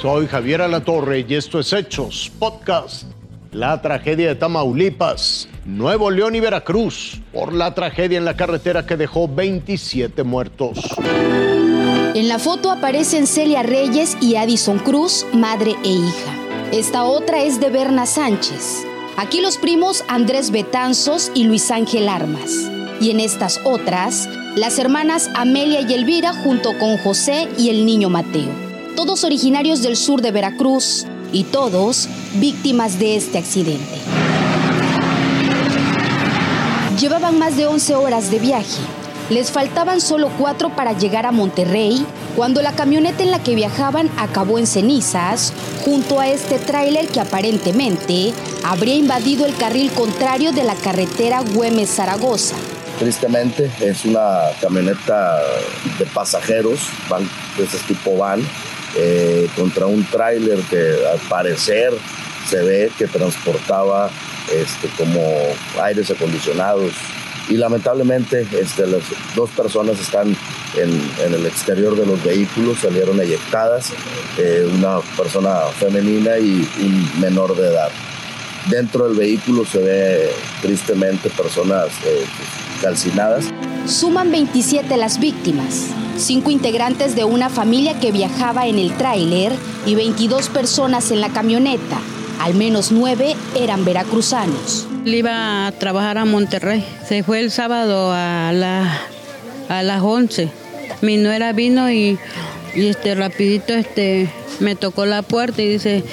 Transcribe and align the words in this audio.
Soy 0.00 0.28
Javier 0.28 0.62
Alatorre 0.62 1.26
y 1.28 1.34
esto 1.34 1.58
es 1.58 1.72
Hechos 1.72 2.30
Podcast. 2.38 3.02
La 3.50 3.82
tragedia 3.82 4.28
de 4.28 4.36
Tamaulipas, 4.36 5.48
Nuevo 5.64 6.12
León 6.12 6.36
y 6.36 6.40
Veracruz 6.40 7.20
por 7.32 7.52
la 7.52 7.74
tragedia 7.74 8.16
en 8.16 8.24
la 8.24 8.36
carretera 8.36 8.86
que 8.86 8.96
dejó 8.96 9.26
27 9.26 10.22
muertos. 10.22 10.78
En 12.14 12.28
la 12.28 12.38
foto 12.38 12.70
aparecen 12.70 13.26
Celia 13.26 13.64
Reyes 13.64 14.16
y 14.20 14.36
Addison 14.36 14.78
Cruz, 14.78 15.26
madre 15.32 15.74
e 15.82 15.88
hija. 15.88 16.32
Esta 16.70 17.02
otra 17.02 17.42
es 17.42 17.58
de 17.58 17.70
Berna 17.70 18.06
Sánchez. 18.06 18.86
Aquí 19.16 19.40
los 19.40 19.58
primos 19.58 20.04
Andrés 20.06 20.52
Betanzos 20.52 21.32
y 21.34 21.42
Luis 21.42 21.72
Ángel 21.72 22.08
Armas. 22.08 22.70
Y 23.00 23.10
en 23.10 23.18
estas 23.18 23.60
otras, 23.64 24.28
las 24.54 24.78
hermanas 24.78 25.28
Amelia 25.34 25.80
y 25.80 25.92
Elvira 25.92 26.34
junto 26.34 26.78
con 26.78 26.98
José 26.98 27.48
y 27.58 27.70
el 27.70 27.84
niño 27.84 28.10
Mateo. 28.10 28.67
Todos 28.98 29.22
originarios 29.22 29.80
del 29.80 29.96
sur 29.96 30.22
de 30.22 30.32
Veracruz 30.32 31.06
y 31.30 31.44
todos 31.44 32.08
víctimas 32.34 32.98
de 32.98 33.14
este 33.14 33.38
accidente. 33.38 33.94
Llevaban 36.98 37.38
más 37.38 37.56
de 37.56 37.68
11 37.68 37.94
horas 37.94 38.32
de 38.32 38.40
viaje. 38.40 38.80
Les 39.30 39.52
faltaban 39.52 40.00
solo 40.00 40.32
cuatro 40.36 40.70
para 40.74 40.98
llegar 40.98 41.26
a 41.26 41.30
Monterrey 41.30 42.04
cuando 42.34 42.60
la 42.60 42.72
camioneta 42.72 43.22
en 43.22 43.30
la 43.30 43.40
que 43.40 43.54
viajaban 43.54 44.10
acabó 44.16 44.58
en 44.58 44.66
cenizas 44.66 45.52
junto 45.84 46.18
a 46.18 46.26
este 46.26 46.58
tráiler 46.58 47.06
que 47.06 47.20
aparentemente 47.20 48.32
habría 48.64 48.96
invadido 48.96 49.46
el 49.46 49.54
carril 49.54 49.92
contrario 49.92 50.50
de 50.50 50.64
la 50.64 50.74
carretera 50.74 51.42
Güemes-Zaragoza. 51.42 52.56
Tristemente 52.98 53.70
es 53.80 54.04
una 54.04 54.40
camioneta 54.60 55.38
de 56.00 56.06
pasajeros, 56.06 56.80
van, 57.08 57.30
es 57.62 57.80
tipo 57.86 58.16
van, 58.16 58.42
eh, 58.96 59.48
contra 59.56 59.86
un 59.86 60.04
tráiler 60.04 60.58
que 60.70 60.94
al 61.10 61.18
parecer 61.28 61.92
se 62.48 62.62
ve 62.62 62.90
que 62.96 63.06
transportaba 63.06 64.10
este, 64.52 64.88
como 64.96 65.20
aires 65.82 66.10
acondicionados 66.10 66.92
y 67.48 67.54
lamentablemente 67.54 68.46
este, 68.58 68.86
las 68.86 69.02
dos 69.34 69.50
personas 69.50 69.98
están 69.98 70.36
en, 70.76 71.34
el 71.34 71.46
exterior 71.46 71.96
de 71.96 72.06
los 72.06 72.22
vehículos, 72.22 72.78
salieron 72.78 73.20
eyectadas, 73.20 73.92
eh, 74.36 74.68
una 74.72 75.00
persona 75.16 75.60
femenina 75.78 76.38
y 76.38 76.68
un 76.80 77.20
menor 77.20 77.56
de 77.56 77.68
edad. 77.68 77.90
Dentro 78.70 79.08
del 79.08 79.16
vehículo 79.16 79.64
se 79.64 79.78
ve 79.78 80.30
tristemente 80.60 81.30
personas 81.30 81.86
eh, 82.04 82.26
calcinadas. 82.82 83.46
Suman 83.86 84.30
27 84.30 84.94
las 84.98 85.18
víctimas, 85.18 85.86
cinco 86.18 86.50
integrantes 86.50 87.14
de 87.14 87.24
una 87.24 87.48
familia 87.48 87.98
que 88.00 88.12
viajaba 88.12 88.66
en 88.66 88.78
el 88.78 88.96
tráiler 88.96 89.52
y 89.86 89.94
22 89.94 90.48
personas 90.48 91.10
en 91.10 91.20
la 91.20 91.28
camioneta. 91.28 91.98
Al 92.40 92.54
menos 92.54 92.92
nueve 92.92 93.34
eran 93.56 93.84
veracruzanos. 93.84 94.86
Le 95.04 95.18
iba 95.18 95.66
a 95.66 95.72
trabajar 95.72 96.18
a 96.18 96.24
Monterrey. 96.24 96.84
Se 97.08 97.22
fue 97.22 97.40
el 97.40 97.50
sábado 97.50 98.12
a, 98.12 98.52
la, 98.52 99.00
a 99.68 99.82
las 99.82 100.02
11. 100.02 100.48
Mi 101.00 101.16
nuera 101.16 101.52
vino 101.52 101.90
y, 101.90 102.18
este 102.74 103.14
rapidito 103.14 103.72
este 103.72 104.28
me 104.60 104.76
tocó 104.76 105.06
la 105.06 105.22
puerta 105.22 105.62
y 105.62 105.68
dice, 105.68 106.04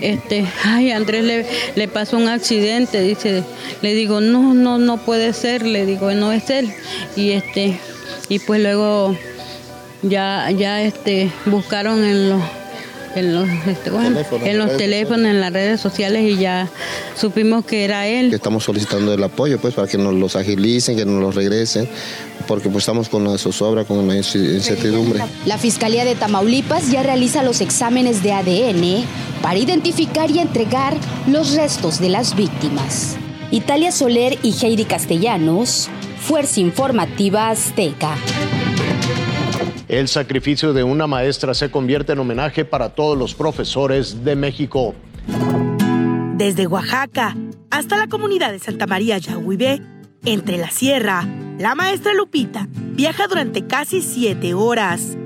este, 0.00 0.46
ay, 0.64 0.90
Andrés 0.90 1.24
le, 1.24 1.46
le, 1.76 1.88
pasó 1.88 2.16
un 2.16 2.28
accidente, 2.28 3.00
dice, 3.02 3.44
le 3.82 3.94
digo, 3.94 4.20
no, 4.20 4.54
no, 4.54 4.78
no 4.78 4.96
puede 4.98 5.32
ser, 5.32 5.62
le 5.62 5.84
digo, 5.84 6.12
no 6.12 6.32
es 6.32 6.48
él. 6.50 6.72
Y 7.14 7.32
este, 7.32 7.78
y 8.28 8.38
pues 8.40 8.60
luego 8.60 9.16
ya, 10.02 10.50
ya 10.50 10.82
este, 10.82 11.30
buscaron 11.46 12.04
en 12.04 12.30
los 12.30 12.42
en 13.14 13.34
los, 13.34 13.48
este, 13.66 13.90
en 14.44 14.58
los 14.58 14.76
teléfonos, 14.76 15.26
en 15.26 15.40
las 15.40 15.52
redes 15.52 15.80
sociales 15.80 16.22
y 16.22 16.36
ya 16.36 16.68
supimos 17.16 17.64
que 17.64 17.84
era 17.84 18.06
él. 18.06 18.32
Estamos 18.32 18.64
solicitando 18.64 19.12
el 19.12 19.22
apoyo 19.22 19.58
pues 19.58 19.74
para 19.74 19.88
que 19.88 19.98
nos 19.98 20.14
los 20.14 20.36
agilicen, 20.36 20.96
que 20.96 21.04
nos 21.04 21.20
los 21.20 21.34
regresen, 21.34 21.88
porque 22.46 22.68
pues 22.68 22.82
estamos 22.82 23.08
con 23.08 23.24
la 23.24 23.38
zozobra, 23.38 23.84
con 23.84 24.06
la 24.06 24.16
incertidumbre. 24.16 25.22
La 25.46 25.58
Fiscalía 25.58 26.04
de 26.04 26.14
Tamaulipas 26.14 26.90
ya 26.90 27.02
realiza 27.02 27.42
los 27.42 27.60
exámenes 27.60 28.22
de 28.22 28.32
ADN 28.32 29.04
para 29.42 29.58
identificar 29.58 30.30
y 30.30 30.38
entregar 30.38 30.96
los 31.26 31.54
restos 31.54 32.00
de 32.00 32.10
las 32.10 32.36
víctimas. 32.36 33.16
Italia 33.50 33.92
Soler 33.92 34.38
y 34.42 34.54
Heidi 34.62 34.84
Castellanos, 34.84 35.88
Fuerza 36.20 36.60
Informativa 36.60 37.48
Azteca. 37.48 38.14
El 39.88 40.06
sacrificio 40.06 40.74
de 40.74 40.84
una 40.84 41.06
maestra 41.06 41.54
se 41.54 41.70
convierte 41.70 42.12
en 42.12 42.18
homenaje 42.18 42.66
para 42.66 42.90
todos 42.90 43.16
los 43.16 43.34
profesores 43.34 44.22
de 44.22 44.36
México. 44.36 44.94
Desde 46.34 46.66
Oaxaca 46.66 47.34
hasta 47.70 47.96
la 47.96 48.06
comunidad 48.06 48.52
de 48.52 48.58
Santa 48.58 48.86
María 48.86 49.16
Yahuibé, 49.16 49.80
entre 50.26 50.58
la 50.58 50.70
sierra, 50.70 51.26
la 51.58 51.74
maestra 51.74 52.12
Lupita 52.12 52.68
viaja 52.70 53.28
durante 53.28 53.66
casi 53.66 54.02
siete 54.02 54.52
horas. 54.52 55.16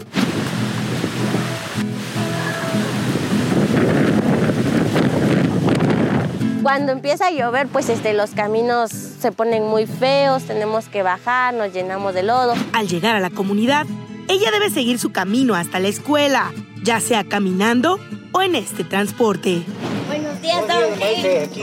Cuando 6.63 6.93
empieza 6.93 7.27
a 7.27 7.31
llover, 7.33 7.67
pues 7.67 7.89
este, 7.89 8.15
los 8.15 8.31
caminos 8.31 8.91
se 8.93 9.33
ponen 9.33 9.65
muy 9.65 9.87
feos, 9.87 10.45
tenemos 10.45 10.89
que 10.89 11.03
bajar, 11.03 11.53
nos 11.53 11.73
llenamos 11.73 12.15
de 12.15 12.23
lodo. 12.23 12.55
Al 12.73 12.87
llegar 12.87 13.17
a 13.17 13.21
la 13.21 13.31
comunidad, 13.31 13.87
ella 14.29 14.51
debe 14.51 14.71
seguir 14.71 14.99
su 14.99 15.13
camino 15.13 15.55
hasta 15.55 15.81
la 15.81 15.89
escuela, 15.89 16.53
ya 16.83 17.01
sea 17.01 17.25
caminando 17.25 17.99
o 18.33 18.43
en 18.43 18.55
este 18.55 18.85
transporte. 18.85 19.63
Buenos 20.07 20.41
días, 20.41 20.61
don. 20.67 20.93
Aquí, 20.95 21.63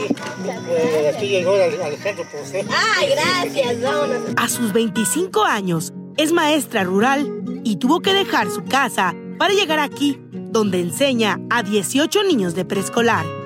eh, 0.70 1.12
aquí 1.14 1.28
llegó 1.28 1.54
Alejandro 1.54 2.24
José. 2.30 2.64
Ay, 2.96 3.08
gracias, 3.10 3.80
don. 3.80 4.10
A 4.36 4.48
sus 4.48 4.72
25 4.72 5.44
años, 5.44 5.92
es 6.16 6.32
maestra 6.32 6.84
rural 6.84 7.42
y 7.64 7.76
tuvo 7.76 8.00
que 8.00 8.12
dejar 8.12 8.50
su 8.50 8.64
casa 8.64 9.14
para 9.38 9.54
llegar 9.54 9.78
aquí, 9.78 10.20
donde 10.32 10.80
enseña 10.80 11.40
a 11.50 11.62
18 11.62 12.24
niños 12.24 12.54
de 12.54 12.64
preescolar. 12.64 13.39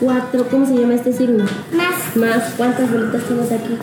Cuatro, 0.00 0.46
¿cómo 0.50 0.66
se 0.66 0.74
llama 0.74 0.94
este 0.94 1.12
signo? 1.12 1.44
Más. 1.72 2.16
Más, 2.16 2.54
¿cuántas 2.56 2.90
bolitas 2.90 3.22
tienes 3.24 3.52
aquí? 3.52 3.78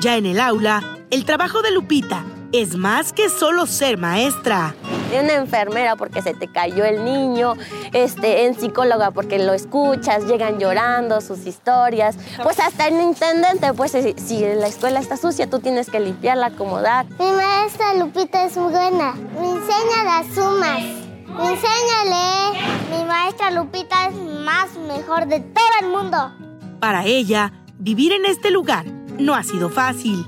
Ya 0.00 0.16
en 0.16 0.26
el 0.26 0.40
aula, 0.40 0.82
el 1.10 1.24
trabajo 1.24 1.62
de 1.62 1.70
Lupita 1.70 2.24
es 2.52 2.76
más 2.76 3.12
que 3.12 3.28
solo 3.28 3.66
ser 3.66 3.98
maestra. 3.98 4.74
En 5.12 5.24
una 5.24 5.34
enfermera 5.34 5.96
porque 5.96 6.22
se 6.22 6.34
te 6.34 6.48
cayó 6.48 6.84
el 6.84 7.04
niño, 7.04 7.54
este, 7.92 8.46
en 8.46 8.58
psicóloga 8.58 9.10
porque 9.10 9.38
lo 9.38 9.52
escuchas, 9.52 10.24
llegan 10.26 10.58
llorando 10.58 11.20
sus 11.20 11.46
historias, 11.46 12.16
pues 12.42 12.58
hasta 12.60 12.88
en 12.88 13.00
intendente, 13.00 13.72
pues 13.74 13.92
si, 13.92 14.14
si 14.14 14.40
la 14.40 14.66
escuela 14.66 15.00
está 15.00 15.16
sucia, 15.16 15.48
tú 15.48 15.60
tienes 15.60 15.88
que 15.88 16.00
limpiarla, 16.00 16.46
acomodar. 16.46 17.06
Mi 17.18 17.30
maestra 17.30 17.94
Lupita 17.94 18.44
es 18.44 18.56
muy 18.56 18.72
buena, 18.72 19.14
me 19.40 19.50
enseña 19.50 20.04
las 20.04 20.26
sumas. 20.34 21.03
Enséñale. 21.38 22.58
Mi 22.90 23.04
maestra 23.04 23.50
Lupita 23.50 24.08
es 24.08 24.14
más 24.16 24.76
mejor 24.76 25.26
de 25.26 25.40
todo 25.40 25.64
el 25.80 25.88
mundo. 25.88 26.32
Para 26.80 27.04
ella, 27.04 27.52
vivir 27.78 28.12
en 28.12 28.24
este 28.26 28.50
lugar 28.50 28.84
no 29.18 29.34
ha 29.34 29.42
sido 29.42 29.68
fácil. 29.68 30.26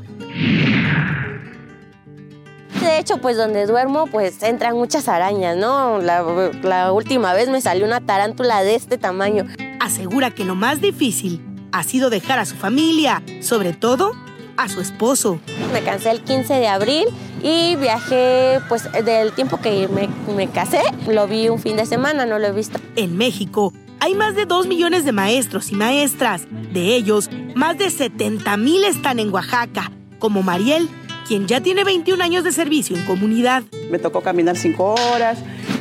De 2.80 2.98
hecho, 2.98 3.18
pues 3.18 3.36
donde 3.36 3.66
duermo, 3.66 4.06
pues 4.06 4.42
entran 4.42 4.74
muchas 4.74 5.08
arañas, 5.08 5.56
¿no? 5.56 5.98
La, 6.00 6.22
la 6.62 6.92
última 6.92 7.34
vez 7.34 7.48
me 7.48 7.60
salió 7.60 7.84
una 7.84 8.00
tarántula 8.00 8.62
de 8.62 8.74
este 8.74 8.98
tamaño. 8.98 9.46
Asegura 9.80 10.30
que 10.30 10.44
lo 10.44 10.54
más 10.54 10.80
difícil 10.80 11.44
ha 11.72 11.82
sido 11.82 12.10
dejar 12.10 12.38
a 12.38 12.46
su 12.46 12.56
familia, 12.56 13.22
sobre 13.40 13.72
todo 13.72 14.12
a 14.56 14.68
su 14.68 14.80
esposo. 14.80 15.40
Me 15.72 15.82
cansé 15.82 16.10
el 16.10 16.22
15 16.22 16.54
de 16.54 16.68
abril 16.68 17.04
y 17.42 17.76
viajé, 17.76 18.60
pues 18.68 18.90
del 19.04 19.32
tiempo 19.32 19.58
que 19.60 19.88
me, 19.88 20.08
me, 20.34 20.48
casé, 20.48 20.80
lo 21.06 21.26
vi 21.26 21.48
un 21.48 21.58
fin 21.58 21.76
de 21.76 21.86
semana, 21.86 22.26
no 22.26 22.38
lo 22.38 22.46
he 22.46 22.52
visto. 22.52 22.78
En 22.96 23.16
México 23.16 23.72
hay 24.00 24.14
más 24.14 24.34
de 24.34 24.46
2 24.46 24.66
millones 24.66 25.04
de 25.04 25.12
maestros 25.12 25.70
y 25.70 25.74
maestras. 25.74 26.46
De 26.72 26.94
ellos, 26.94 27.30
más 27.54 27.78
de 27.78 27.90
70 27.90 28.56
mil 28.56 28.84
están 28.84 29.18
en 29.18 29.32
Oaxaca, 29.32 29.90
como 30.18 30.42
Mariel, 30.42 30.88
quien 31.26 31.46
ya 31.46 31.60
tiene 31.60 31.84
21 31.84 32.22
años 32.22 32.44
de 32.44 32.52
servicio 32.52 32.96
en 32.96 33.04
comunidad. 33.04 33.64
Me 33.90 33.98
tocó 33.98 34.22
caminar 34.22 34.56
5 34.56 34.94
horas. 35.12 35.38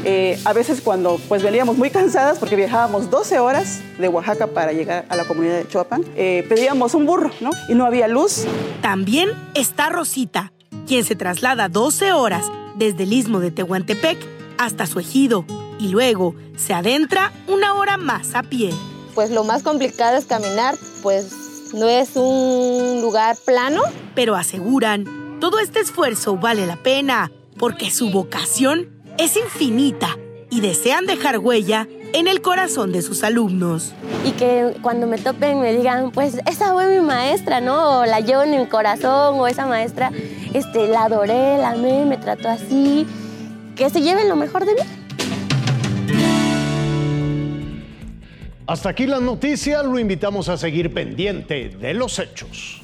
Eh, 0.07 0.40
a 0.46 0.54
veces 0.54 0.81
cuando 0.81 1.19
pues 1.28 1.42
veníamos 1.42 1.78
muy 1.80 1.90
cansadas 1.90 2.38
porque 2.38 2.56
viajábamos 2.56 3.10
12 3.10 3.40
horas 3.40 3.81
de 3.98 4.07
Oaxaca 4.07 4.46
para 4.46 4.72
llegar 4.72 5.06
a 5.10 5.16
la 5.16 5.25
comunidad 5.25 5.57
de 5.57 5.68
Choapan, 5.68 6.06
eh, 6.16 6.46
pedíamos 6.48 6.94
un 6.94 7.07
burro, 7.07 7.31
¿no? 7.42 7.50
Y 7.68 7.74
no 7.74 7.86
había 7.86 8.07
luz. 8.07 8.46
También 8.84 9.30
está 9.56 9.90
Rosita, 9.90 10.54
quien 10.86 11.04
se 11.04 11.16
traslada 11.16 11.69
12 11.69 12.12
horas 12.13 12.46
desde 12.75 13.04
el 13.04 13.13
istmo 13.13 13.40
de 13.40 13.50
Tehuantepec 13.50 14.19
hasta 14.60 14.86
su 14.86 15.00
ejido 15.00 15.44
y 15.80 15.88
luego 15.88 16.36
se 16.56 16.75
adentra 16.75 17.34
una 17.48 17.74
hora 17.74 17.98
más 17.98 18.36
a 18.36 18.44
pie. 18.44 18.72
Pues 19.16 19.31
lo 19.31 19.44
más 19.44 19.63
complicado 19.63 20.18
es 20.18 20.25
caminar, 20.25 20.75
pues 21.02 21.74
no 21.74 21.90
es 21.90 22.12
un 22.16 23.02
lugar 23.02 23.38
plano. 23.44 23.81
Pero 24.13 24.36
aseguran, 24.36 25.40
todo 25.40 25.57
este 25.57 25.80
esfuerzo 25.80 26.38
vale 26.38 26.68
la 26.68 26.75
pena, 26.75 27.31
porque 27.57 27.90
su 27.90 28.12
vocación 28.12 28.94
es 29.17 29.38
infinita 29.38 30.17
y 30.50 30.62
desean 30.62 31.06
dejar 31.06 31.39
huella 31.39 31.88
en 32.13 32.27
el 32.27 32.41
corazón 32.41 32.91
de 32.91 33.01
sus 33.01 33.23
alumnos. 33.23 33.94
Y 34.23 34.31
que 34.31 34.75
cuando 34.81 35.07
me 35.07 35.17
topen 35.17 35.59
me 35.59 35.73
digan, 35.73 36.12
pues 36.12 36.39
esa 36.50 36.73
fue 36.73 36.88
mi 36.88 37.06
maestra, 37.06 37.62
¿no? 37.62 38.00
O 38.00 38.06
la 38.06 38.19
llevo 38.19 38.44
en 38.44 38.59
mi 38.59 38.65
corazón, 38.67 39.39
o 39.39 39.47
esa 39.47 39.65
maestra 39.65 40.12
este, 40.53 40.88
la 40.88 41.03
adoré, 41.06 41.57
la 41.57 41.71
amé, 41.71 42.06
me 42.06 42.17
trató 42.17 42.50
así. 42.50 43.06
Que 43.75 43.89
se 43.89 44.01
lleven 44.01 44.29
lo 44.29 44.35
mejor 44.35 44.65
de 44.65 44.73
mí. 44.73 44.81
Hasta 48.68 48.89
aquí 48.89 49.06
las 49.06 49.21
noticias, 49.21 49.85
lo 49.85 50.00
invitamos 50.00 50.50
a 50.50 50.57
seguir 50.57 50.94
pendiente 50.94 51.69
de 51.69 51.94
los 51.94 52.18
hechos. 52.18 52.81